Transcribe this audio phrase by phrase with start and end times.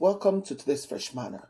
[0.00, 1.46] Welcome to today's fresh manna.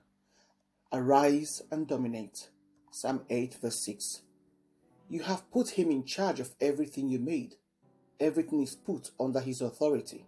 [0.93, 2.51] Arise and dominate.
[2.91, 4.21] Psalm 8, verse 6.
[5.09, 7.55] You have put him in charge of everything you made.
[8.21, 10.27] Everything is put under his authority.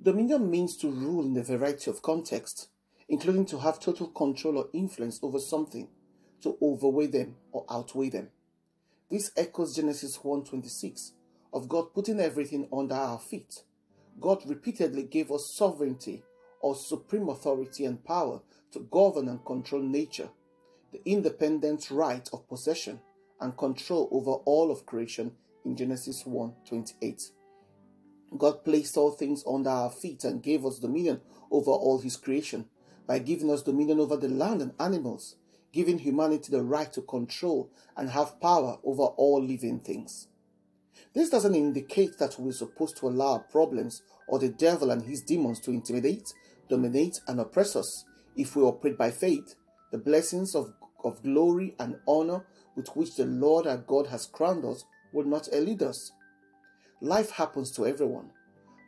[0.00, 2.68] Dominion means to rule in a variety of contexts,
[3.08, 5.88] including to have total control or influence over something,
[6.42, 8.28] to overweigh them or outweigh them.
[9.10, 11.10] This echoes Genesis 1:26
[11.52, 13.64] of God putting everything under our feet.
[14.20, 16.22] God repeatedly gave us sovereignty
[16.64, 18.40] or supreme authority and power
[18.72, 20.30] to govern and control nature,
[20.92, 22.98] the independent right of possession
[23.38, 25.30] and control over all of creation
[25.66, 27.32] in Genesis 1:28.
[28.38, 31.20] God placed all things under our feet and gave us dominion
[31.50, 32.70] over all his creation
[33.06, 35.36] by giving us dominion over the land and animals,
[35.70, 40.28] giving humanity the right to control and have power over all living things.
[41.12, 45.60] This doesn't indicate that we're supposed to allow problems or the devil and his demons
[45.60, 46.32] to intimidate,
[46.68, 48.04] dominate, and oppress us
[48.36, 49.54] if we operate by faith.
[49.92, 50.72] The blessings of,
[51.04, 52.44] of glory and honor
[52.76, 56.12] with which the Lord our God has crowned us will not elude us.
[57.00, 58.30] Life happens to everyone,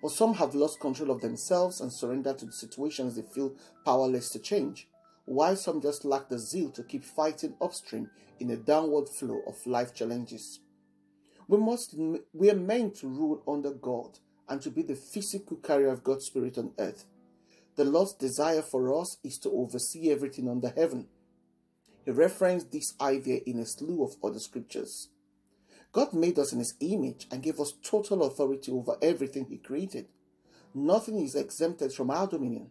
[0.03, 4.31] but some have lost control of themselves and surrendered to the situations they feel powerless
[4.31, 4.89] to change,
[5.25, 9.67] while some just lack the zeal to keep fighting upstream in a downward flow of
[9.67, 10.61] life challenges.
[11.49, 11.95] We must
[12.33, 14.19] we are meant to rule under God
[14.49, 17.05] and to be the physical carrier of God's Spirit on earth.
[17.77, 21.09] The Lord's desire for us is to oversee everything under heaven.
[22.07, 25.09] He referenced this idea in a slew of other scriptures.
[25.93, 30.07] God made us in His image and gave us total authority over everything He created.
[30.75, 32.71] Nothing is exempted from our dominion.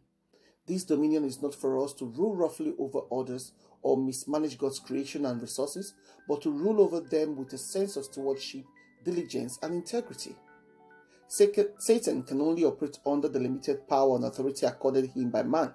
[0.68, 3.52] This dominion is not for us to rule roughly over others
[3.84, 5.94] or mismanage God's creation and resources,
[6.28, 8.66] but to rule over them with a sense of stewardship,
[9.04, 10.36] diligence, and integrity.
[11.36, 15.74] Satan can only operate under the limited power and authority accorded him by man.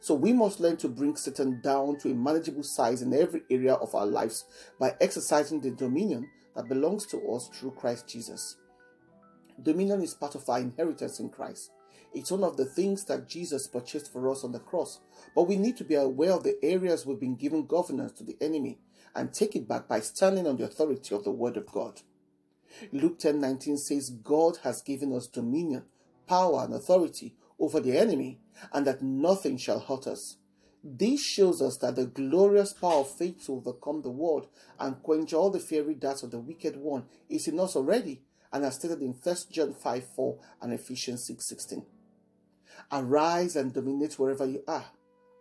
[0.00, 3.74] So we must learn to bring Satan down to a manageable size in every area
[3.74, 4.44] of our lives
[4.78, 8.56] by exercising the dominion that belongs to us through Christ Jesus.
[9.60, 11.70] Dominion is part of our inheritance in Christ.
[12.14, 15.00] It's one of the things that Jesus purchased for us on the cross.
[15.34, 18.36] But we need to be aware of the areas we've been given governance to the
[18.40, 18.78] enemy
[19.14, 22.00] and take it back by standing on the authority of the Word of God.
[22.92, 25.84] Luke 10:19 says God has given us dominion,
[26.26, 28.40] power and authority over the enemy
[28.72, 30.36] and that nothing shall hurt us.
[30.82, 34.48] This shows us that the glorious power of faith to overcome the world
[34.78, 38.22] and quench all the fiery darts of the wicked one is in us already
[38.52, 41.86] and as stated in 1 John 5 4 and Ephesians 6 16.
[42.92, 44.86] Arise and dominate wherever you are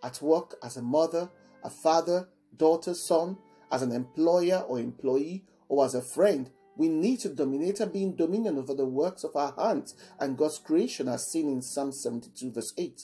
[0.03, 1.29] at work, as a mother,
[1.63, 3.37] a father, daughter, son,
[3.71, 8.01] as an employer or employee, or as a friend, we need to dominate and be
[8.01, 11.91] in dominion over the works of our hands and God's creation as seen in Psalm
[11.91, 13.03] 72 verse 8.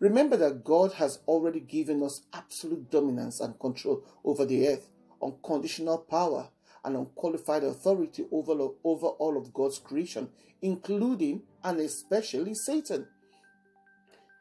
[0.00, 4.90] Remember that God has already given us absolute dominance and control over the earth,
[5.22, 6.48] unconditional power,
[6.84, 13.06] and unqualified authority over, over all of God's creation, including and especially Satan.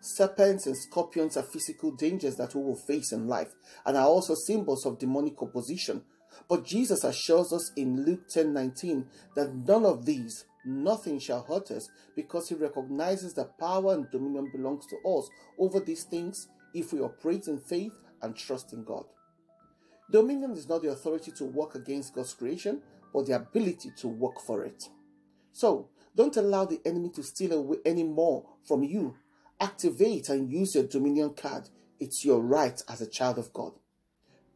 [0.01, 3.53] Serpents and scorpions are physical dangers that we will face in life
[3.85, 6.01] and are also symbols of demonic opposition
[6.48, 9.06] but Jesus assures us in Luke 10 19
[9.36, 14.50] that none of these, nothing shall hurt us, because he recognizes that power and dominion
[14.52, 19.06] belongs to us over these things if we operate in faith and trust in God.
[20.12, 22.81] Dominion is not the authority to work against God's creation,
[23.14, 24.90] but the ability to work for it.
[25.52, 29.16] So, don't allow the enemy to steal away any more from you.
[29.59, 31.70] Activate and use your dominion card.
[32.00, 33.74] It's your right as a child of God.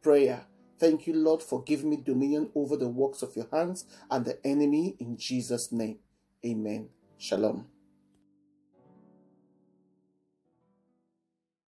[0.02, 0.46] Prayer.
[0.82, 4.44] Thank you, Lord, for giving me dominion over the works of your hands and the
[4.46, 6.00] enemy in Jesus' name.
[6.46, 6.90] Amen.
[7.18, 7.71] Shalom.